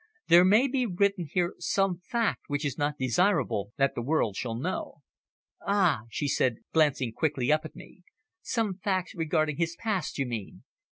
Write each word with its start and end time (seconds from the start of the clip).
There 0.29 0.43
may 0.43 0.67
be 0.67 0.87
written 0.87 1.27
here 1.31 1.53
some 1.59 1.99
fact 1.99 2.45
which 2.47 2.65
it 2.65 2.69
is 2.69 2.77
not 2.79 2.97
desirable 2.97 3.71
that 3.77 3.93
the 3.93 4.01
world 4.01 4.35
shall 4.35 4.55
know." 4.55 5.03
"Ah!" 5.63 6.05
she 6.09 6.27
said, 6.27 6.55
glancing 6.73 7.11
quickly 7.13 7.51
up 7.51 7.65
at 7.65 7.75
me. 7.75 8.01
"Some 8.41 8.73
facts 8.79 9.13
regarding 9.13 9.57
his 9.57 9.75
past, 9.75 10.17
you 10.17 10.25
mean. 10.25 10.63